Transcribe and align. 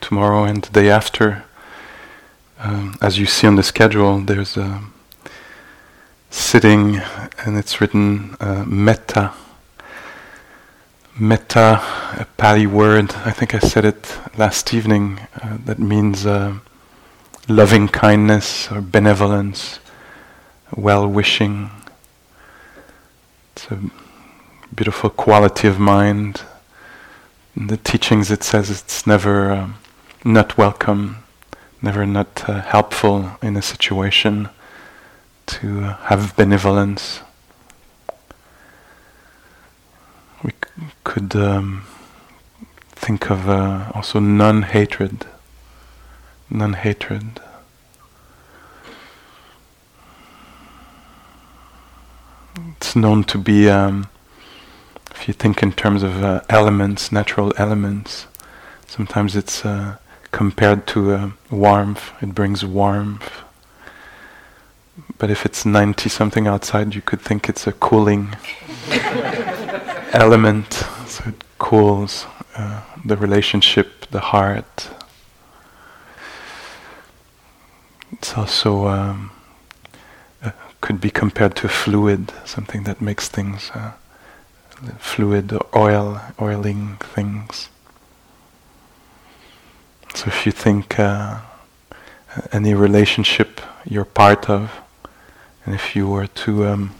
tomorrow, 0.00 0.44
and 0.44 0.62
the 0.62 0.72
day 0.80 0.90
after. 0.90 1.44
Um, 2.58 2.96
as 3.00 3.18
you 3.18 3.26
see 3.26 3.46
on 3.46 3.56
the 3.56 3.62
schedule, 3.62 4.20
there's 4.20 4.56
a 4.56 4.80
sitting, 6.28 7.00
and 7.44 7.56
it's 7.56 7.80
written 7.80 8.36
uh, 8.40 8.64
metta. 8.66 9.32
Metta, 11.18 11.80
a 12.18 12.26
Pali 12.36 12.66
word, 12.66 13.14
I 13.24 13.30
think 13.30 13.54
I 13.54 13.60
said 13.60 13.84
it 13.84 14.18
last 14.36 14.74
evening, 14.74 15.20
uh, 15.42 15.58
that 15.66 15.78
means 15.78 16.26
uh, 16.26 16.54
loving 17.48 17.88
kindness 17.88 18.70
or 18.72 18.80
benevolence, 18.80 19.78
well 20.74 21.06
wishing. 21.06 21.70
It's 23.54 23.70
a 23.70 23.78
beautiful 24.74 25.10
quality 25.10 25.68
of 25.68 25.78
mind. 25.78 26.42
In 27.56 27.66
the 27.66 27.76
teachings, 27.76 28.30
it 28.30 28.42
says 28.42 28.70
it's 28.70 29.06
never 29.06 29.50
um, 29.52 29.74
not 30.24 30.56
welcome, 30.56 31.18
never 31.82 32.06
not 32.06 32.48
uh, 32.48 32.62
helpful 32.62 33.32
in 33.42 33.56
a 33.56 33.62
situation 33.62 34.48
to 35.46 35.80
uh, 35.84 35.96
have 36.04 36.36
benevolence. 36.36 37.20
We 40.42 40.50
c- 40.50 40.84
could 41.04 41.34
um, 41.34 41.82
think 42.90 43.30
of 43.30 43.48
uh, 43.48 43.90
also 43.94 44.20
non 44.20 44.62
hatred. 44.62 45.26
Non 46.48 46.74
hatred. 46.74 47.40
It's 52.76 52.94
known 52.96 53.24
to 53.24 53.38
be, 53.38 53.68
um, 53.68 54.08
if 55.20 55.28
you 55.28 55.34
think 55.34 55.62
in 55.62 55.70
terms 55.70 56.02
of 56.02 56.24
uh, 56.24 56.40
elements, 56.48 57.12
natural 57.12 57.52
elements, 57.58 58.26
sometimes 58.86 59.36
it's 59.36 59.66
uh, 59.66 59.98
compared 60.30 60.86
to 60.86 61.12
uh, 61.12 61.30
warmth, 61.50 62.10
it 62.22 62.34
brings 62.34 62.64
warmth. 62.64 63.30
But 65.18 65.30
if 65.30 65.44
it's 65.44 65.66
90 65.66 66.08
something 66.08 66.46
outside, 66.46 66.94
you 66.94 67.02
could 67.02 67.20
think 67.20 67.50
it's 67.50 67.66
a 67.66 67.72
cooling 67.72 68.34
element. 70.14 70.72
So 71.06 71.24
it 71.28 71.44
cools 71.58 72.24
uh, 72.56 72.82
the 73.04 73.18
relationship, 73.18 74.06
the 74.10 74.20
heart. 74.20 74.88
It's 78.12 78.38
also 78.38 78.86
um, 78.86 79.32
uh, 80.42 80.52
could 80.80 80.98
be 80.98 81.10
compared 81.10 81.56
to 81.56 81.68
fluid, 81.68 82.32
something 82.46 82.84
that 82.84 83.02
makes 83.02 83.28
things 83.28 83.70
uh, 83.74 83.92
fluid, 84.98 85.56
oil, 85.74 86.20
oiling 86.40 86.96
things. 87.00 87.68
So 90.14 90.26
if 90.26 90.44
you 90.44 90.52
think 90.52 90.98
uh, 90.98 91.40
any 92.52 92.74
relationship 92.74 93.60
you're 93.84 94.04
part 94.04 94.48
of, 94.48 94.80
and 95.64 95.74
if 95.74 95.94
you 95.94 96.08
were 96.08 96.26
to 96.26 96.66
um, 96.66 96.94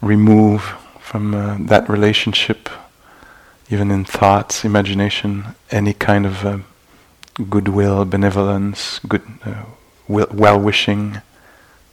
remove 0.00 0.62
from 1.00 1.34
uh, 1.34 1.56
that 1.60 1.88
relationship, 1.88 2.68
even 3.70 3.90
in 3.90 4.04
thoughts, 4.04 4.64
imagination, 4.64 5.54
any 5.70 5.92
kind 5.92 6.26
of 6.26 6.44
uh, 6.44 6.58
goodwill, 7.48 8.04
benevolence, 8.04 8.98
good, 9.00 9.22
uh, 9.44 9.64
well 10.08 10.60
wishing, 10.60 11.20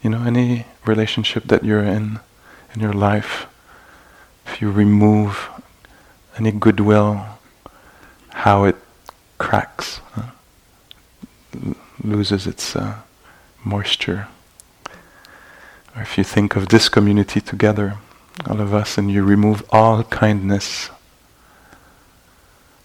you 0.01 0.09
know, 0.09 0.23
any 0.23 0.65
relationship 0.85 1.43
that 1.45 1.63
you're 1.63 1.83
in 1.83 2.19
in 2.73 2.81
your 2.81 2.93
life, 2.93 3.47
if 4.57 4.61
you 4.63 4.71
remove 4.71 5.49
any 6.35 6.49
goodwill, 6.49 7.23
how 8.29 8.63
it 8.63 8.75
cracks, 9.37 10.01
loses 12.03 12.47
its 12.47 12.75
uh, 12.75 12.95
moisture. 13.63 14.27
Or 15.95 16.01
if 16.01 16.17
you 16.17 16.23
think 16.23 16.55
of 16.55 16.69
this 16.69 16.89
community 16.89 17.39
together, 17.39 17.99
all 18.47 18.59
of 18.59 18.73
us, 18.73 18.97
and 18.97 19.11
you 19.11 19.21
remove 19.21 19.63
all 19.69 20.03
kindness, 20.05 20.89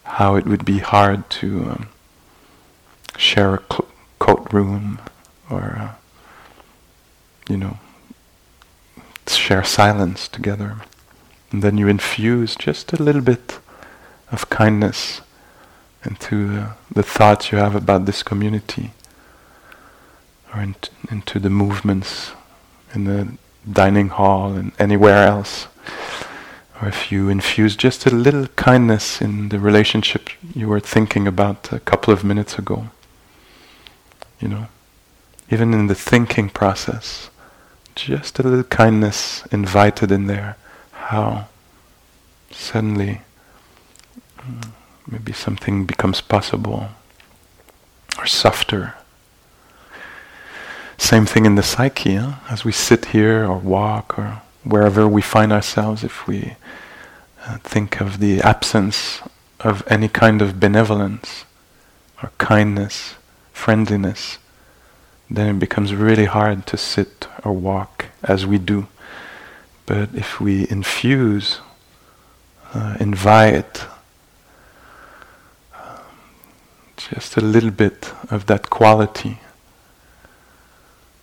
how 0.04 0.34
it 0.34 0.44
would 0.44 0.66
be 0.66 0.80
hard 0.80 1.30
to 1.40 1.70
um, 1.70 1.88
share 3.16 3.54
a 3.54 3.62
cl- 3.70 3.88
coat 4.18 4.46
room 4.52 5.00
or, 5.48 5.78
uh, 5.80 5.94
you 7.48 7.56
know, 7.56 7.78
share 9.26 9.64
silence 9.64 10.28
together. 10.28 10.76
And 11.52 11.62
then 11.62 11.76
you 11.76 11.86
infuse 11.86 12.56
just 12.56 12.92
a 12.92 13.02
little 13.02 13.20
bit 13.20 13.60
of 14.32 14.48
kindness 14.48 15.20
into 16.04 16.58
uh, 16.58 16.72
the 16.90 17.02
thoughts 17.02 17.52
you 17.52 17.58
have 17.58 17.76
about 17.76 18.06
this 18.06 18.22
community 18.22 18.90
or 20.52 20.62
in 20.62 20.74
into 21.10 21.38
the 21.38 21.50
movements 21.50 22.32
in 22.94 23.04
the 23.04 23.28
dining 23.70 24.08
hall 24.08 24.54
and 24.54 24.72
anywhere 24.78 25.26
else. 25.26 25.68
Or 26.80 26.88
if 26.88 27.12
you 27.12 27.28
infuse 27.28 27.76
just 27.76 28.06
a 28.06 28.10
little 28.10 28.48
kindness 28.56 29.20
in 29.20 29.50
the 29.50 29.58
relationship 29.58 30.30
you 30.54 30.68
were 30.68 30.80
thinking 30.80 31.28
about 31.28 31.72
a 31.72 31.80
couple 31.80 32.12
of 32.12 32.24
minutes 32.24 32.58
ago. 32.58 32.88
You 34.40 34.48
know, 34.48 34.66
even 35.50 35.72
in 35.74 35.86
the 35.86 35.94
thinking 35.94 36.50
process, 36.50 37.30
just 37.94 38.38
a 38.38 38.42
little 38.42 38.64
kindness 38.64 39.46
invited 39.52 40.10
in 40.10 40.26
there. 40.26 40.56
How 41.10 41.46
suddenly 42.50 43.20
maybe 45.06 45.32
something 45.32 45.84
becomes 45.84 46.20
possible 46.20 46.88
or 48.18 48.26
softer 48.26 48.94
same 51.02 51.26
thing 51.26 51.46
in 51.46 51.56
the 51.56 51.62
psyche, 51.64 52.16
as 52.48 52.64
we 52.64 52.70
sit 52.70 53.06
here 53.06 53.44
or 53.44 53.58
walk 53.58 54.16
or 54.16 54.40
wherever 54.62 55.08
we 55.08 55.20
find 55.20 55.52
ourselves, 55.52 56.04
if 56.04 56.28
we 56.28 56.54
uh, 57.44 57.58
think 57.58 58.00
of 58.00 58.20
the 58.20 58.40
absence 58.40 59.20
of 59.60 59.82
any 59.88 60.08
kind 60.08 60.40
of 60.40 60.60
benevolence 60.60 61.44
or 62.22 62.30
kindness, 62.38 63.16
friendliness, 63.52 64.38
then 65.28 65.56
it 65.56 65.58
becomes 65.58 65.92
really 65.92 66.26
hard 66.26 66.66
to 66.68 66.76
sit 66.76 67.26
or 67.44 67.52
walk 67.52 68.06
as 68.22 68.46
we 68.46 68.56
do. 68.56 68.86
But 69.86 70.14
if 70.14 70.40
we 70.40 70.68
infuse, 70.70 71.60
uh, 72.74 72.96
invite, 73.00 73.84
um, 75.74 76.00
just 76.96 77.36
a 77.36 77.40
little 77.40 77.70
bit 77.70 78.12
of 78.30 78.46
that 78.46 78.70
quality 78.70 79.38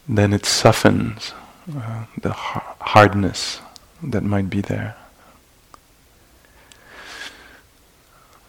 then 0.10 0.34
it 0.34 0.44
softens 0.44 1.34
uh, 1.78 2.06
the 2.20 2.32
har- 2.32 2.76
hardness 2.82 3.62
that 4.02 4.24
might 4.24 4.50
be 4.50 4.60
there. 4.60 4.96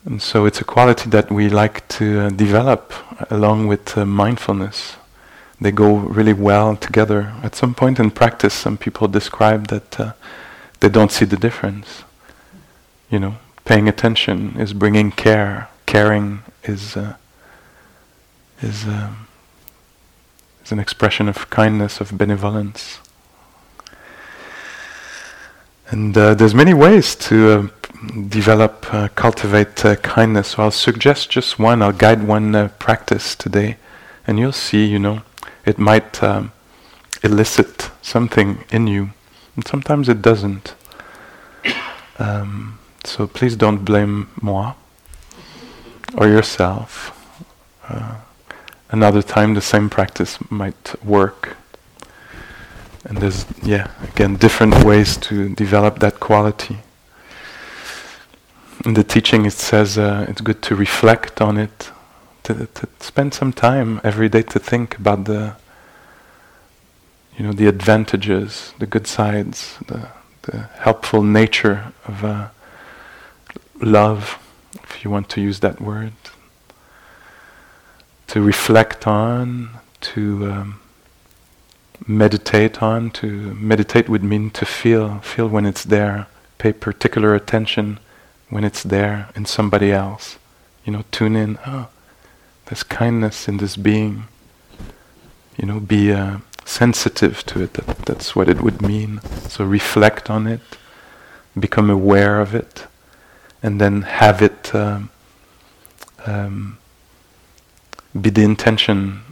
And 0.07 0.23
so 0.23 0.47
it's 0.47 0.63
a 0.63 0.65
quality 0.65 1.11
that 1.11 1.31
we 1.31 1.51
like 1.51 1.87
to 1.89 2.21
uh, 2.21 2.31
develop 2.31 2.95
along 3.31 3.67
with 3.67 3.99
uh, 3.99 4.07
mindfulness. 4.07 4.97
They 5.61 5.71
go 5.71 5.97
really 5.97 6.33
well 6.33 6.77
together. 6.77 7.35
At 7.43 7.55
some 7.55 7.75
point 7.75 8.01
in 8.01 8.11
practice, 8.11 8.55
some 8.55 8.79
people 8.79 9.09
describe 9.09 9.67
that 9.69 10.01
uh, 10.01 10.13
they 10.81 10.89
don't 10.89 11.13
see 11.13 11.27
the 11.27 11.37
difference. 11.37 12.05
You 13.11 13.19
know, 13.19 13.35
paying 13.65 13.89
attention 13.89 14.57
is 14.59 14.73
bringing 14.73 15.11
care. 15.11 15.69
Caring 15.85 16.43
is 16.65 16.97
uh, 16.97 17.17
is 18.63 18.85
um, 18.87 19.27
is 20.65 20.73
an 20.73 20.79
expression 20.79 21.29
of 21.29 21.51
kindness, 21.51 22.01
of 22.01 22.17
benevolence. 22.17 23.01
And 25.89 26.17
uh, 26.17 26.35
there's 26.35 26.55
many 26.55 26.73
ways 26.73 27.17
to 27.17 27.51
uh, 27.51 27.67
develop, 28.29 28.87
uh, 28.95 29.09
cultivate 29.09 29.85
uh, 29.85 29.97
kindness. 29.97 30.49
So 30.49 30.63
I'll 30.63 30.71
suggest 30.71 31.31
just 31.31 31.59
one. 31.59 31.83
I'll 31.83 31.93
guide 31.93 32.23
one 32.23 32.55
uh, 32.55 32.69
practice 32.79 33.35
today, 33.35 33.77
and 34.27 34.39
you'll 34.39 34.53
see. 34.53 34.87
You 34.87 35.01
know, 35.01 35.23
it 35.65 35.79
might 35.79 36.23
um, 36.23 36.53
elicit 37.23 37.91
something 38.03 38.65
in 38.71 38.87
you, 38.87 39.11
and 39.57 39.67
sometimes 39.67 40.09
it 40.09 40.23
doesn't. 40.23 40.75
Um, 42.19 42.79
so 43.05 43.27
please 43.27 43.57
don't 43.57 43.85
blame 43.85 44.29
moi 44.41 44.75
or 46.17 46.29
yourself. 46.29 47.17
Uh, 47.89 48.17
another 48.91 49.23
time 49.23 49.55
the 49.55 49.61
same 49.61 49.89
practice 49.89 50.39
might 50.51 50.95
work. 51.05 51.57
And 53.05 53.19
there's, 53.19 53.47
yeah, 53.63 53.91
again, 54.03 54.37
different 54.37 54.85
ways 54.85 55.17
to 55.19 55.49
develop 55.55 56.01
that 56.01 56.21
quality. 56.21 56.79
In 58.85 58.95
the 58.95 59.05
teaching, 59.05 59.47
it 59.47 59.55
says 59.55 59.97
uh, 59.97 60.27
it's 60.29 60.41
good 60.41 60.63
to 60.63 60.75
reflect 60.75 61.41
on 61.41 61.57
it, 61.57 61.91
to, 62.45 62.67
to 62.67 62.89
spend 63.01 63.35
some 63.35 63.53
time 63.53 64.01
every 64.03 64.29
day 64.29 64.43
to 64.43 64.59
think 64.59 64.99
about 64.99 65.25
the, 65.25 65.57
you 67.37 67.45
know, 67.45 67.53
the 67.53 67.67
advantages, 67.67 68.73
the 68.79 68.87
good 68.87 69.07
sides, 69.07 69.79
the, 69.87 70.09
the 70.43 70.59
helpful 70.79 71.23
nature 71.23 71.93
of 72.07 72.25
uh, 72.25 72.49
love, 73.81 74.39
if 74.83 75.05
you 75.05 75.11
want 75.11 75.29
to 75.31 75.41
use 75.41 75.61
that 75.61 75.81
word 75.81 76.13
to 78.31 78.41
reflect 78.41 79.09
on, 79.09 79.71
to 80.01 80.53
um, 80.53 80.81
meditate 82.07 82.81
on. 82.81 83.11
To 83.11 83.27
meditate 83.55 84.09
would 84.09 84.23
mean 84.23 84.51
to 84.51 84.65
feel, 84.65 85.19
feel 85.19 85.49
when 85.49 85.67
it's 85.67 85.83
there. 85.83 86.29
Pay 86.59 86.75
particular 86.75 87.35
attention 87.35 87.99
when 88.49 88.63
it's 88.63 88.85
there 88.85 89.31
in 89.35 89.47
somebody 89.47 89.91
else. 89.91 90.39
You 90.85 90.93
know, 90.93 91.05
tune 91.11 91.35
in. 91.35 91.59
Oh, 91.67 91.89
there's 92.71 92.85
kindness 92.85 93.49
in 93.49 93.57
this 93.57 93.77
being. 93.77 94.29
You 95.57 95.67
know, 95.67 95.81
be 95.81 96.13
uh, 96.13 96.39
sensitive 96.65 97.45
to 97.47 97.63
it. 97.65 97.75
That, 97.75 97.99
that's 98.07 98.37
what 98.37 98.49
it 98.49 98.63
would 98.63 98.81
mean. 98.81 99.21
So 99.49 99.65
reflect 99.65 100.31
on 100.31 100.47
it, 100.47 100.61
become 101.59 101.91
aware 101.91 102.41
of 102.41 102.55
it, 102.55 102.87
and 103.61 103.81
then 103.81 104.03
have 104.03 104.41
it 104.41 104.73
um, 104.73 105.11
um, 106.25 106.79
be 108.19 108.31
the 108.31 108.45
intention 108.45 109.23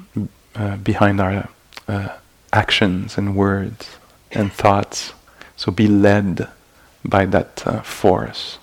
uh, 0.57 0.77
behind 0.79 1.21
our 1.21 1.49
uh, 1.87 2.09
actions 2.53 3.17
and 3.17 3.37
words 3.37 3.89
and 4.33 4.53
thoughts. 4.53 5.13
So 5.57 5.71
be 5.71 5.87
led 5.87 6.49
by 7.05 7.25
that 7.27 7.63
uh, 7.65 7.83
force. 7.83 8.59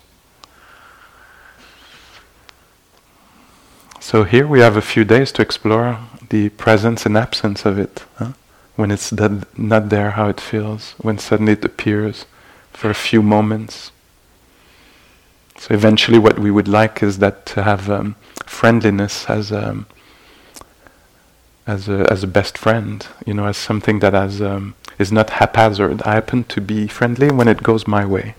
So 4.07 4.23
here 4.23 4.45
we 4.45 4.59
have 4.59 4.77
a 4.77 4.83
few 4.83 5.03
days 5.03 5.31
to 5.31 5.41
explore 5.41 5.97
the 6.29 6.49
presence 6.49 7.07
and 7.07 7.17
absence 7.17 7.65
of 7.65 7.79
it. 7.79 8.03
Huh? 8.17 8.33
When 8.75 8.91
it's 8.91 9.11
not 9.11 9.89
there, 9.89 10.11
how 10.11 10.29
it 10.29 10.39
feels. 10.39 10.93
When 10.99 11.17
suddenly 11.17 11.53
it 11.53 11.65
appears 11.65 12.27
for 12.71 12.91
a 12.91 12.93
few 12.93 13.23
moments. 13.23 13.91
So 15.57 15.73
eventually, 15.73 16.19
what 16.19 16.37
we 16.37 16.51
would 16.51 16.67
like 16.67 17.01
is 17.01 17.17
that 17.17 17.47
to 17.47 17.63
have 17.63 17.89
um, 17.89 18.15
friendliness 18.45 19.27
as 19.27 19.51
a, 19.51 19.69
um, 19.69 19.87
as 21.65 21.89
a 21.89 22.05
as 22.11 22.23
a 22.23 22.27
best 22.27 22.59
friend. 22.59 23.07
You 23.25 23.33
know, 23.33 23.47
as 23.47 23.57
something 23.57 24.01
that 24.01 24.13
has 24.13 24.39
um, 24.39 24.75
is 24.99 25.11
not 25.11 25.31
haphazard. 25.31 26.03
I 26.03 26.13
happen 26.13 26.43
to 26.43 26.61
be 26.61 26.87
friendly 26.87 27.31
when 27.31 27.47
it 27.47 27.63
goes 27.63 27.87
my 27.87 28.05
way. 28.05 28.35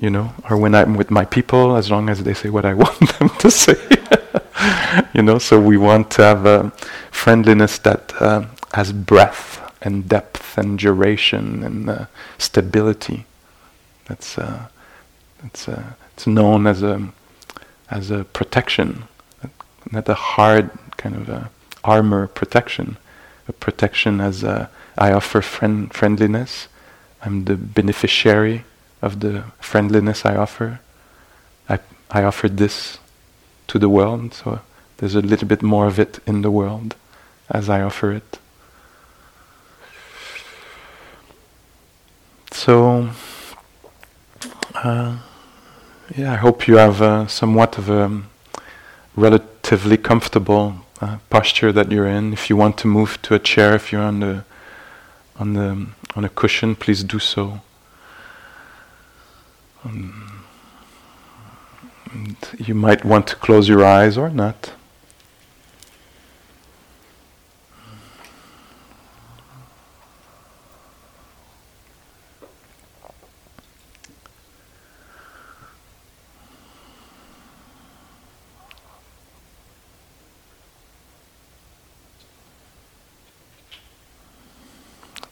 You 0.00 0.08
know, 0.08 0.32
or 0.48 0.56
when 0.56 0.74
I'm 0.74 0.94
with 0.94 1.10
my 1.10 1.26
people, 1.26 1.76
as 1.76 1.90
long 1.90 2.08
as 2.08 2.24
they 2.24 2.32
say 2.32 2.48
what 2.48 2.64
I 2.64 2.72
want 2.84 3.18
them 3.18 3.28
to 3.40 3.50
say. 3.50 3.76
you 5.14 5.22
know, 5.22 5.38
so 5.38 5.60
we 5.60 5.76
want 5.76 6.10
to 6.12 6.22
have 6.22 6.46
a 6.46 6.70
friendliness 7.10 7.78
that 7.78 8.12
uh, 8.20 8.46
has 8.72 8.92
breadth 8.92 9.60
and 9.82 10.08
depth 10.08 10.58
and 10.58 10.78
duration 10.78 11.62
and 11.62 11.90
uh, 11.90 12.06
stability. 12.38 13.26
That's 14.06 14.38
uh, 14.38 14.68
that's 15.42 15.68
uh, 15.68 15.92
it's 16.14 16.26
known 16.26 16.66
as 16.66 16.82
a 16.82 17.08
as 17.90 18.10
a 18.10 18.24
protection, 18.24 19.04
not 19.90 20.08
a 20.08 20.14
hard 20.14 20.70
kind 20.96 21.14
of 21.14 21.28
a 21.28 21.50
armor 21.84 22.26
protection, 22.26 22.96
a 23.46 23.52
protection 23.52 24.20
as 24.20 24.42
a, 24.42 24.68
I 24.98 25.12
offer 25.12 25.42
friend 25.42 25.92
friendliness. 25.92 26.68
I'm 27.22 27.44
the 27.44 27.56
beneficiary 27.56 28.64
of 29.02 29.20
the 29.20 29.44
friendliness 29.60 30.24
I 30.24 30.36
offer. 30.36 30.80
I 31.68 31.78
I 32.10 32.22
offer 32.22 32.48
this 32.48 32.98
to 33.68 33.78
the 33.78 33.88
world. 33.88 34.34
So 34.34 34.60
there's 34.98 35.14
a 35.14 35.20
little 35.20 35.48
bit 35.48 35.62
more 35.62 35.86
of 35.86 35.98
it 35.98 36.20
in 36.26 36.42
the 36.42 36.50
world 36.50 36.94
as 37.50 37.68
I 37.68 37.82
offer 37.82 38.12
it. 38.12 38.38
So, 42.52 43.10
uh, 44.74 45.18
yeah, 46.16 46.32
I 46.32 46.36
hope 46.36 46.66
you 46.66 46.76
have 46.76 47.02
uh, 47.02 47.26
somewhat 47.26 47.78
of 47.78 47.90
a 47.90 48.22
relatively 49.14 49.96
comfortable 49.96 50.74
uh, 51.00 51.18
posture 51.28 51.72
that 51.72 51.92
you're 51.92 52.06
in. 52.06 52.32
If 52.32 52.48
you 52.48 52.56
want 52.56 52.78
to 52.78 52.88
move 52.88 53.20
to 53.22 53.34
a 53.34 53.38
chair, 53.38 53.74
if 53.74 53.92
you're 53.92 54.02
on 54.02 54.20
the 54.20 54.44
on 55.38 55.52
the 55.52 55.86
on 56.14 56.24
a 56.24 56.28
cushion, 56.30 56.74
please 56.74 57.04
do 57.04 57.18
so. 57.18 57.60
Um, 59.84 60.25
and 62.16 62.36
you 62.58 62.74
might 62.74 63.04
want 63.04 63.26
to 63.28 63.36
close 63.36 63.68
your 63.68 63.84
eyes 63.84 64.16
or 64.16 64.30
not. 64.30 64.72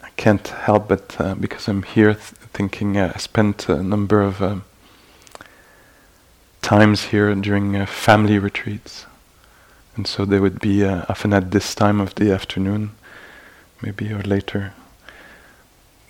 I 0.02 0.10
can't 0.16 0.46
help 0.48 0.88
but 0.88 1.18
uh, 1.20 1.34
because 1.34 1.68
I'm 1.68 1.82
here 1.82 2.14
th- 2.14 2.24
thinking 2.52 2.96
uh, 2.96 3.12
I 3.14 3.18
spent 3.18 3.68
a 3.68 3.82
number 3.82 4.22
of 4.22 4.42
um, 4.42 4.64
times 6.64 7.04
here 7.12 7.34
during 7.34 7.76
uh, 7.76 7.84
family 7.84 8.38
retreats. 8.38 9.04
And 9.96 10.06
so 10.06 10.24
they 10.24 10.40
would 10.40 10.60
be 10.60 10.82
uh, 10.82 11.04
often 11.08 11.34
at 11.34 11.50
this 11.50 11.74
time 11.74 12.00
of 12.00 12.14
the 12.14 12.32
afternoon, 12.32 12.92
maybe 13.82 14.10
or 14.12 14.22
later. 14.22 14.72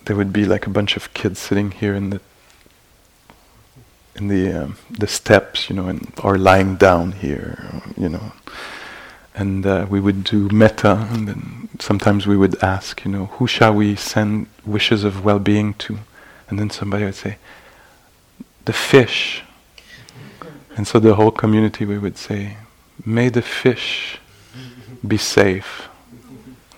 There 0.05 0.15
would 0.15 0.31
be 0.31 0.45
like 0.45 0.65
a 0.65 0.69
bunch 0.69 0.95
of 0.95 1.13
kids 1.13 1.39
sitting 1.39 1.71
here 1.71 1.93
in 1.93 2.09
the 2.09 2.21
in 4.15 4.29
the 4.29 4.53
um, 4.53 4.77
the 4.89 5.07
steps, 5.07 5.69
you 5.69 5.75
know, 5.75 5.87
and 5.87 6.11
or 6.23 6.37
lying 6.37 6.77
down 6.77 7.11
here, 7.11 7.81
you 7.97 8.07
know. 8.07 8.31
And 9.35 9.65
uh, 9.65 9.85
we 9.89 9.99
would 9.99 10.23
do 10.23 10.47
metta, 10.49 11.09
and 11.11 11.27
then 11.27 11.67
sometimes 11.79 12.25
we 12.25 12.37
would 12.37 12.55
ask, 12.63 13.03
you 13.03 13.11
know, 13.11 13.25
who 13.37 13.47
shall 13.47 13.73
we 13.73 13.95
send 13.97 14.47
wishes 14.65 15.03
of 15.03 15.25
well-being 15.25 15.73
to? 15.73 15.97
And 16.47 16.57
then 16.57 16.69
somebody 16.69 17.03
would 17.03 17.15
say, 17.15 17.37
the 18.63 18.71
fish 18.71 19.43
and 20.75 20.87
so 20.87 20.99
the 20.99 21.15
whole 21.15 21.31
community, 21.31 21.85
we 21.85 21.97
would 21.97 22.17
say, 22.17 22.57
May 23.05 23.29
the 23.29 23.41
fish 23.41 24.19
be 25.05 25.17
safe. 25.17 25.87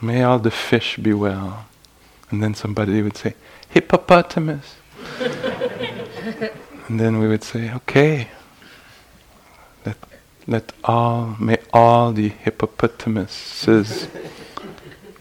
May 0.02 0.24
all 0.24 0.40
the 0.40 0.52
fish 0.52 0.98
be 0.98 1.14
well. 1.14 1.66
And 2.30 2.44
then 2.44 2.54
somebody 2.54 3.02
would 3.02 3.18
say, 3.18 3.34
Hippopotamus. 3.70 4.76
and 6.88 7.00
then 7.00 7.20
we 7.20 7.28
would 7.28 7.44
say, 7.44 7.74
Okay, 7.74 8.30
let, 9.86 9.98
let 10.46 10.74
all, 10.84 11.36
may 11.40 11.58
all 11.74 12.12
the 12.12 12.30
hippopotamuses 12.30 14.08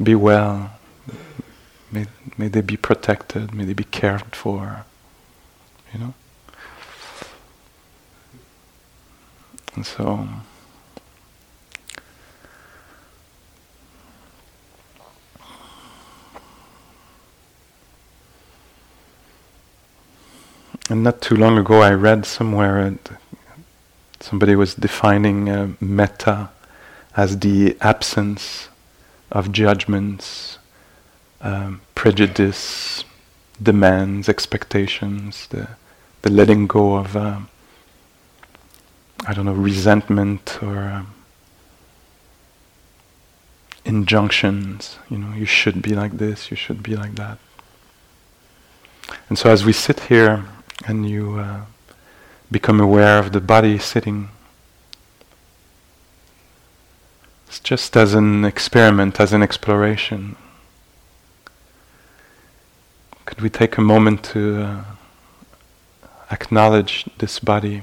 be 0.03 0.15
well. 0.15 0.73
May, 1.91 2.07
may 2.37 2.49
they 2.49 2.61
be 2.61 2.77
protected, 2.77 3.55
may 3.55 3.65
they 3.65 3.73
be 3.73 3.85
cared 3.85 4.35
for. 4.35 4.85
You 5.95 6.01
know? 6.01 6.15
And 9.77 9.85
so, 9.85 10.27
and 20.89 21.05
not 21.05 21.21
too 21.21 21.37
long 21.37 21.59
ago, 21.59 21.83
I 21.83 21.93
read 21.93 22.25
somewhere 22.25 22.97
somebody 24.21 24.57
was 24.57 24.75
defining 24.75 25.51
uh, 25.51 25.73
metta 25.79 26.49
as 27.15 27.41
the 27.41 27.77
absence 27.83 28.71
of 29.31 29.53
judgments, 29.53 30.59
um, 31.43 31.83
prejudice, 31.95 33.05
demands, 33.63 34.29
expectations, 34.29 35.47
the 35.49 35.69
the 36.23 36.31
letting 36.31 36.67
go 36.67 36.97
of. 36.97 37.15
Um, 37.15 37.51
I 39.25 39.33
don't 39.33 39.47
know, 39.47 39.53
resentment 39.53 40.59
or 40.63 40.79
um, 40.79 41.15
injunctions. 43.85 44.99
You 45.09 45.19
know, 45.19 45.35
you 45.35 45.47
should 45.47 45.81
be 45.81 45.95
like 45.95 46.19
this, 46.19 46.51
you 46.51 46.57
should 46.57 46.83
be 46.83 46.97
like 46.97 47.15
that. 47.15 47.39
And 49.29 49.39
so 49.39 49.51
as 49.51 49.65
we 49.65 49.73
sit 49.73 50.01
here 50.01 50.45
and 50.87 51.09
you 51.09 51.39
uh, 51.39 51.63
become 52.51 52.81
aware 52.81 53.19
of 53.19 53.33
the 53.33 53.41
body 53.41 53.79
sitting, 53.79 54.29
it's 57.47 57.61
just 57.61 57.97
as 57.97 58.15
an 58.15 58.45
experiment, 58.45 59.21
as 59.21 59.33
an 59.33 59.43
exploration. 59.43 60.37
Could 63.25 63.41
we 63.41 63.51
take 63.51 63.77
a 63.77 63.81
moment 63.81 64.23
to 64.25 64.63
uh, 64.63 64.85
acknowledge 66.31 67.07
this 67.19 67.39
body? 67.39 67.83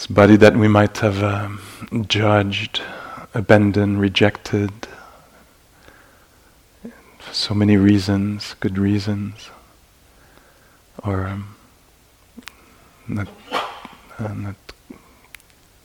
This 0.00 0.06
body 0.06 0.36
that 0.36 0.56
we 0.56 0.66
might 0.66 0.96
have 1.00 1.22
um, 1.22 1.60
judged, 2.08 2.80
abandoned, 3.34 4.00
rejected 4.00 4.72
for 7.18 7.34
so 7.34 7.52
many 7.52 7.76
reasons, 7.76 8.54
good 8.60 8.78
reasons, 8.78 9.50
or 11.04 11.26
um, 11.26 11.54
not, 13.08 13.28
uh, 14.18 14.32
not 14.32 14.56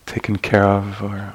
taken 0.05 0.37
care 0.37 0.63
of 0.63 1.03
or 1.03 1.33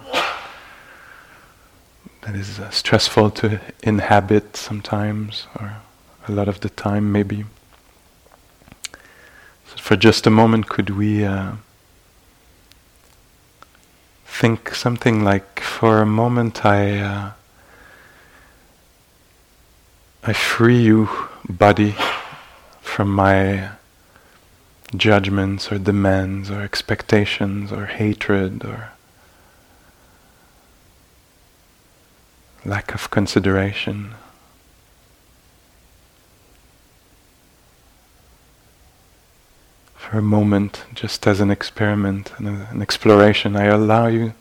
that 2.22 2.34
is 2.34 2.58
uh, 2.60 2.70
stressful 2.70 3.30
to 3.32 3.60
inhabit 3.82 4.56
sometimes 4.56 5.46
or 5.60 5.82
a 6.28 6.32
lot 6.32 6.48
of 6.48 6.60
the 6.60 6.70
time 6.70 7.12
maybe. 7.12 7.44
So 9.66 9.76
for 9.76 9.96
just 9.96 10.26
a 10.26 10.30
moment 10.30 10.70
could 10.70 10.88
we 10.88 11.26
uh, 11.26 11.56
think 14.40 14.74
something 14.74 15.22
like 15.22 15.60
for 15.60 16.00
a 16.00 16.06
moment 16.06 16.64
I 16.64 16.98
uh, 16.98 17.30
I 20.24 20.32
free 20.32 20.80
you 20.80 21.10
body 21.46 21.94
from 22.80 23.10
my 23.10 23.68
judgments 24.96 25.70
or 25.70 25.78
demands 25.78 26.50
or 26.50 26.62
expectations 26.62 27.70
or 27.70 27.84
hatred 27.84 28.64
or 28.64 28.92
lack 32.64 32.94
of 32.94 33.10
consideration. 33.10 34.14
For 40.10 40.18
a 40.18 40.22
moment, 40.22 40.86
just 40.92 41.24
as 41.28 41.38
an 41.38 41.52
experiment 41.52 42.32
and 42.36 42.48
an 42.48 42.82
exploration, 42.82 43.54
I 43.54 43.66
allow 43.66 44.08
you 44.08 44.34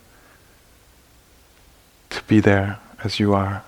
to 2.10 2.24
be 2.24 2.40
there 2.40 2.80
as 3.04 3.20
you 3.20 3.36
are. 3.36 3.64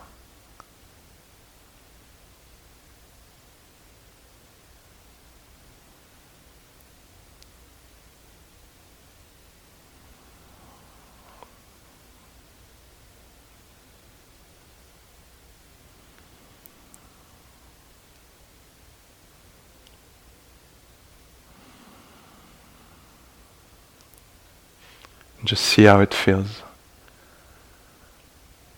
Just 25.43 25.63
see 25.63 25.83
how 25.83 25.99
it 25.99 26.13
feels. 26.13 26.61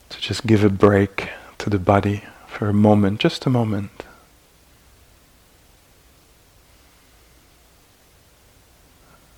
To 0.10 0.22
just 0.22 0.46
give 0.46 0.63
a 0.63 0.70
break 0.70 1.29
to 1.60 1.70
the 1.70 1.79
body 1.79 2.24
for 2.48 2.70
a 2.70 2.74
moment, 2.74 3.20
just 3.20 3.46
a 3.46 3.50
moment. 3.50 4.03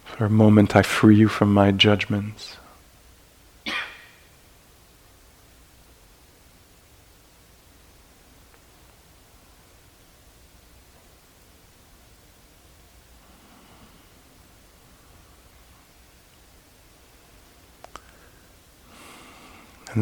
For 0.05 0.25
a 0.25 0.29
moment, 0.29 0.75
I 0.75 0.82
free 0.82 1.15
you 1.15 1.27
from 1.27 1.53
my 1.53 1.72
judgments. 1.72 2.58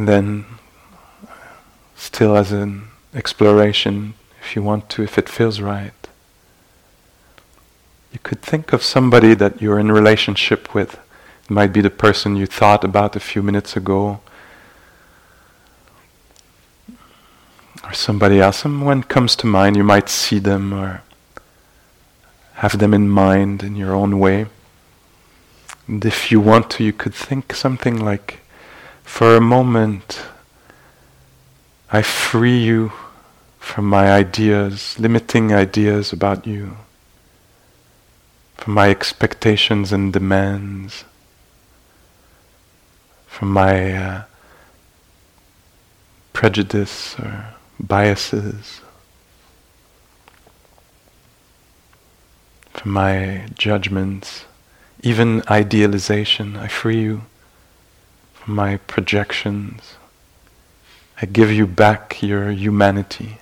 And 0.04 0.10
then, 0.10 0.46
still 1.96 2.36
as 2.36 2.52
an 2.52 2.90
exploration, 3.16 4.16
if 4.42 4.54
you 4.54 4.62
want 4.62 4.90
to, 4.90 5.02
if 5.02 5.18
it 5.18 5.30
feels 5.30 5.62
right, 5.62 5.94
you 8.12 8.20
could 8.22 8.42
think 8.42 8.74
of 8.74 8.84
somebody 8.84 9.34
that 9.34 9.62
you're 9.62 9.80
in 9.80 9.94
relationship 9.94 10.76
with. 10.76 10.96
It 11.46 11.50
might 11.50 11.72
be 11.72 11.80
the 11.80 11.90
person 11.90 12.36
you 12.36 12.46
thought 12.46 12.84
about 12.84 13.16
a 13.16 13.22
few 13.22 13.42
minutes 13.42 13.78
ago, 13.78 14.20
or 17.82 17.94
somebody 17.94 18.42
else. 18.42 18.58
Someone 18.58 19.04
comes 19.04 19.38
to 19.38 19.48
mind, 19.48 19.78
you 19.78 19.86
might 19.86 20.10
see 20.10 20.40
them 20.40 20.74
or 20.74 21.02
have 22.56 22.78
them 22.78 22.94
in 22.94 23.08
mind 23.08 23.64
in 23.64 23.78
your 23.78 23.96
own 23.96 24.20
way. 24.20 24.48
And 25.88 26.04
if 26.04 26.30
you 26.30 26.42
want 26.42 26.70
to, 26.72 26.84
you 26.84 26.92
could 26.92 27.14
think 27.14 27.56
something 27.56 28.04
like, 28.04 28.42
for 29.04 29.36
a 29.36 29.42
moment, 29.42 30.22
I 31.92 32.02
free 32.02 32.58
you 32.58 32.92
from 33.60 33.86
my 33.86 34.12
ideas, 34.12 35.00
limiting 35.00 35.54
ideas 35.54 36.12
about 36.12 36.48
you, 36.48 36.78
from 38.58 38.74
my 38.74 38.90
expectations 38.90 39.92
and 39.94 40.12
demands, 40.12 41.06
from 43.28 43.52
my 43.52 43.94
uh, 43.94 44.24
prejudice 46.34 47.16
or 47.20 47.46
biases, 47.80 48.82
from 52.74 52.92
my 52.92 53.46
judgments, 53.58 54.46
even 55.02 55.44
idealization. 55.50 56.58
I 56.58 56.68
free 56.68 57.02
you 57.02 57.22
my 58.48 58.78
projections. 58.78 59.96
I 61.22 61.26
give 61.26 61.52
you 61.52 61.68
back 61.68 62.22
your 62.22 62.52
humanity. 62.52 63.38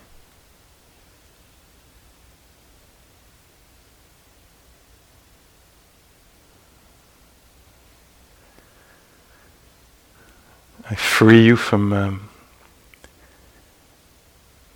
I 10.89 10.95
free 10.95 11.45
you 11.45 11.55
from 11.55 11.93
um, 11.93 12.29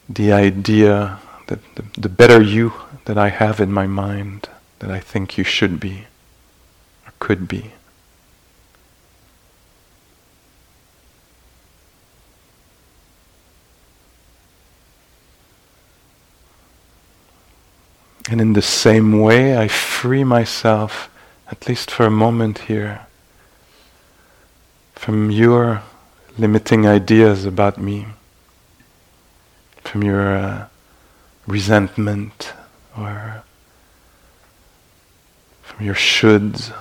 the 0.08 0.32
idea 0.32 1.20
that 1.48 1.60
the, 1.76 1.84
the 2.00 2.10
better 2.10 2.42
you 2.42 2.74
that 3.04 3.18
I 3.18 3.30
have 3.30 3.60
in 3.60 3.72
my 3.72 3.86
mind 3.86 4.50
that 4.80 4.90
I 4.90 5.00
think 5.00 5.38
you 5.38 5.44
should 5.44 5.80
be 5.80 6.06
or 7.06 7.12
could 7.20 7.48
be. 7.48 7.75
And 18.30 18.42
in 18.42 18.54
the 18.54 18.62
same 18.62 19.20
way, 19.20 19.58
I 19.58 19.68
free 19.68 20.24
myself, 20.24 21.10
at 21.52 21.68
least 21.68 21.92
for 21.92 22.06
a 22.06 22.12
moment 22.12 22.60
here, 22.60 23.06
from 24.94 25.30
your 25.30 25.84
limiting 26.38 26.88
ideas 26.88 27.46
about 27.46 27.78
me, 27.78 28.08
from 29.84 30.04
your 30.04 30.36
uh, 30.36 30.68
resentment 31.46 32.54
or 32.98 33.44
from 35.62 35.86
your 35.86 35.96
shoulds. 35.96 36.74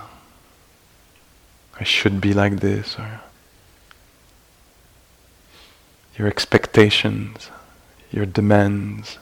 I 1.79 1.85
should 1.85 2.21
be 2.21 2.33
like 2.33 2.61
this, 2.61 2.99
or 2.99 3.21
your 6.17 6.29
expectations, 6.29 7.51
your 8.11 8.25
demands. 8.25 9.19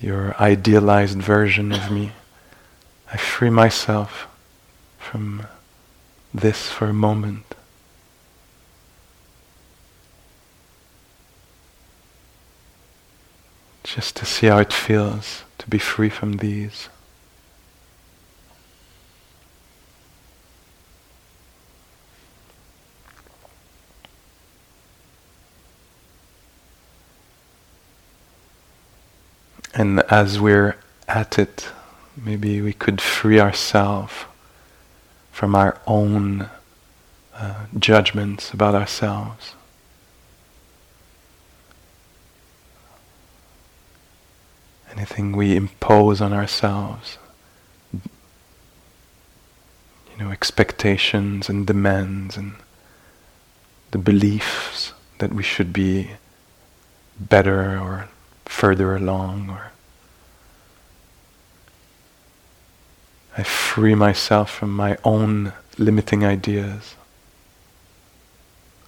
Your 0.00 0.34
idealized 0.40 1.20
version 1.20 1.72
of 1.72 1.90
me. 1.90 2.12
I 3.12 3.16
free 3.16 3.50
myself 3.50 4.28
from 4.98 5.46
this 6.32 6.70
for 6.70 6.86
a 6.86 6.92
moment. 6.92 7.54
Just 13.82 14.16
to 14.16 14.24
see 14.24 14.46
how 14.46 14.58
it 14.58 14.72
feels 14.72 15.42
to 15.58 15.68
be 15.68 15.78
free 15.78 16.08
from 16.08 16.38
these. 16.38 16.88
And 29.80 30.00
as 30.10 30.38
we're 30.38 30.76
at 31.08 31.38
it, 31.38 31.70
maybe 32.14 32.60
we 32.60 32.74
could 32.74 33.00
free 33.00 33.40
ourselves 33.40 34.12
from 35.32 35.54
our 35.54 35.80
own 35.86 36.50
uh, 37.34 37.64
judgments 37.78 38.52
about 38.52 38.74
ourselves. 38.74 39.54
Anything 44.92 45.32
we 45.32 45.56
impose 45.56 46.20
on 46.20 46.34
ourselves, 46.34 47.16
you 47.94 48.02
know, 50.18 50.30
expectations 50.30 51.48
and 51.48 51.66
demands 51.66 52.36
and 52.36 52.52
the 53.92 53.98
beliefs 53.98 54.92
that 55.20 55.32
we 55.32 55.42
should 55.42 55.72
be 55.72 56.10
better 57.18 57.78
or 57.78 58.10
further 58.44 58.94
along 58.94 59.48
or 59.48 59.69
I 63.36 63.42
free 63.42 63.94
myself 63.94 64.50
from 64.50 64.70
my 64.70 64.98
own 65.04 65.52
limiting 65.78 66.24
ideas 66.24 66.94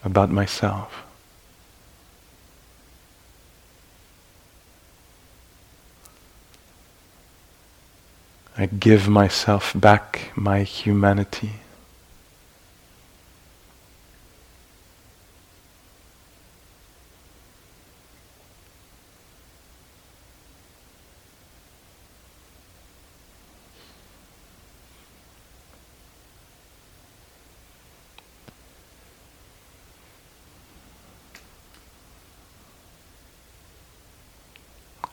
about 0.04 0.30
myself. 0.30 1.04
I 8.56 8.66
give 8.66 9.08
myself 9.08 9.72
back 9.74 10.32
my 10.36 10.62
humanity. 10.62 11.52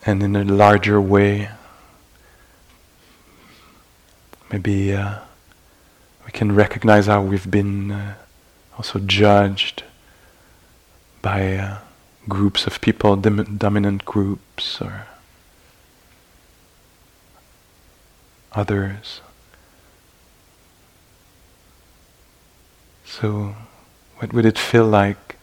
And 0.10 0.24
in 0.24 0.36
a 0.36 0.44
larger 0.44 1.00
way, 1.00 1.50
maybe 4.52 4.92
uh, 4.92 5.20
we 6.26 6.32
can 6.32 6.56
recognize 6.56 7.06
how 7.06 7.22
we've 7.22 7.52
been 7.52 7.92
uh, 7.92 8.16
also 8.76 8.98
judged 8.98 9.84
by 11.22 11.58
uh, 11.58 11.78
groups 12.28 12.66
of 12.66 12.82
people, 12.82 13.16
dominant 13.18 14.04
groups 14.04 14.82
or 14.82 15.06
others. 18.54 19.22
So, 23.06 23.54
what 24.18 24.34
would 24.34 24.46
it 24.48 24.58
feel 24.58 24.88
like 24.88 25.38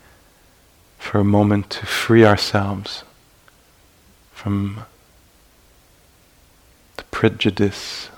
for 0.98 1.20
a 1.20 1.24
moment 1.24 1.70
to 1.70 1.86
free 1.86 2.24
ourselves 2.24 3.04
from 4.46 4.84
the 6.98 7.02
prejudice, 7.10 8.10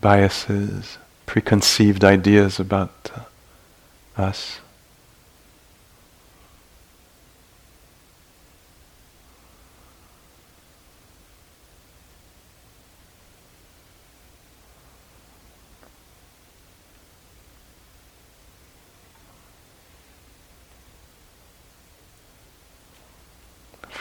biases, 0.00 0.96
preconceived 1.26 2.02
ideas 2.02 2.58
about 2.58 3.10
uh, 3.14 4.22
us. 4.22 4.60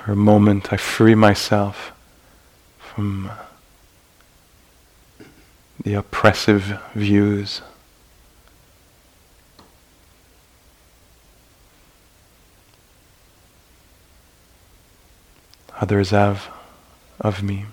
For 0.08 0.14
a 0.14 0.16
moment, 0.16 0.72
I 0.72 0.78
free 0.78 1.16
myself 1.16 1.92
from 2.80 3.30
the 5.84 5.96
oppressive 5.96 6.80
views. 6.96 7.62
Others 15.82 16.12
have 16.12 16.48
of 17.20 17.44
me. 17.44 17.66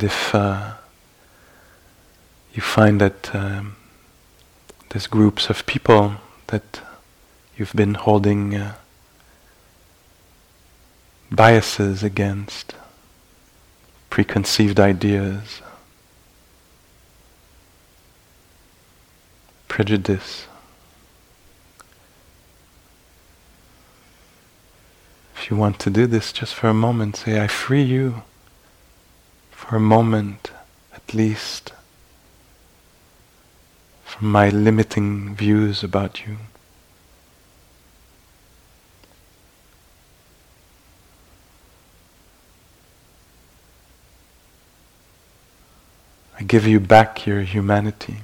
And 0.00 0.06
if 0.06 0.34
uh, 0.34 0.76
you 2.54 2.62
find 2.62 3.02
that 3.02 3.34
um, 3.34 3.76
there's 4.88 5.06
groups 5.06 5.50
of 5.50 5.66
people 5.66 6.14
that 6.46 6.80
you've 7.54 7.74
been 7.74 7.92
holding 7.92 8.56
uh, 8.56 8.76
biases 11.30 12.02
against, 12.02 12.74
preconceived 14.08 14.80
ideas, 14.80 15.60
prejudice. 19.68 20.46
If 25.36 25.50
you 25.50 25.58
want 25.58 25.78
to 25.80 25.90
do 25.90 26.06
this 26.06 26.32
just 26.32 26.54
for 26.54 26.68
a 26.68 26.74
moment, 26.74 27.16
say, 27.16 27.38
I 27.38 27.48
free 27.48 27.82
you 27.82 28.22
for 29.70 29.76
a 29.76 29.80
moment 29.80 30.50
at 30.92 31.14
least 31.14 31.72
from 34.02 34.32
my 34.32 34.48
limiting 34.48 35.32
views 35.36 35.84
about 35.84 36.26
you. 36.26 36.38
I 46.36 46.42
give 46.42 46.66
you 46.66 46.80
back 46.80 47.24
your 47.24 47.42
humanity. 47.42 48.16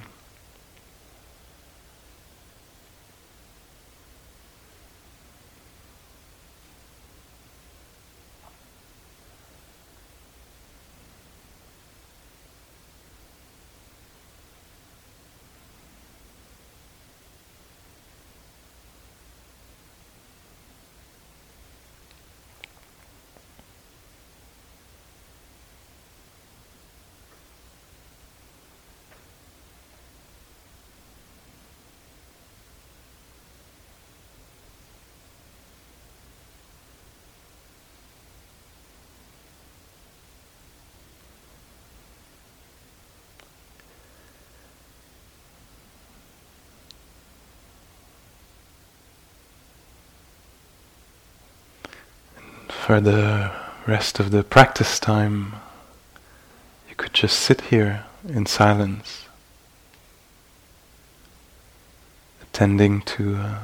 For 52.69 52.99
the 52.99 53.51
rest 53.85 54.19
of 54.19 54.31
the 54.31 54.43
practice 54.43 54.99
time, 54.99 55.53
you 56.89 56.95
could 56.95 57.13
just 57.13 57.39
sit 57.39 57.61
here 57.61 58.05
in 58.27 58.45
silence, 58.45 59.25
attending 62.41 63.01
to 63.01 63.35
uh, 63.35 63.59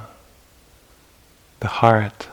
the 1.60 1.68
heart, 1.68 2.28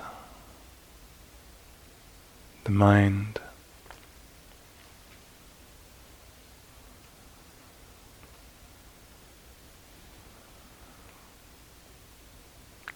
the 2.64 2.70
mind. 2.70 3.40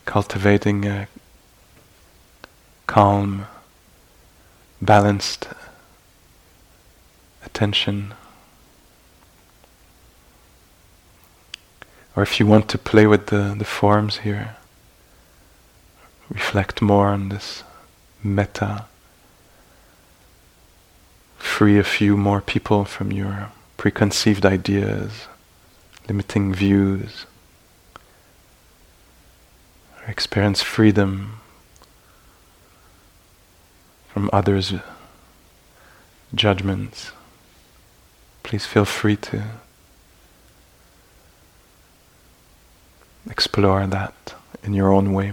Cultivating 0.05 0.87
a 0.87 1.09
calm 2.87 3.47
balanced 4.85 5.49
attention. 7.45 8.15
Or 12.17 12.23
if 12.23 12.39
you 12.39 12.47
want 12.47 12.69
to 12.69 12.79
play 12.79 13.07
with 13.07 13.27
the, 13.27 13.55
the 13.57 13.65
forms 13.65 14.19
here, 14.19 14.57
reflect 16.31 16.81
more 16.81 17.09
on 17.09 17.29
this 17.29 17.65
metta, 18.23 18.85
free 21.39 21.79
a 21.79 21.85
few 21.85 22.17
more 22.17 22.41
people 22.41 22.85
from 22.85 23.13
your 23.13 23.51
preconceived 23.77 24.47
ideas, 24.47 25.27
limiting 26.09 26.55
views, 26.55 27.27
experience 30.07 30.63
freedom 30.63 31.41
from 34.15 34.31
others' 34.33 34.73
judgments. 36.33 37.11
Please 38.45 38.65
feel 38.65 38.85
free 38.85 39.17
to 39.17 39.43
explore 43.29 43.85
that 43.89 44.35
in 44.63 44.73
your 44.73 44.93
own 44.93 45.13
way. 45.13 45.33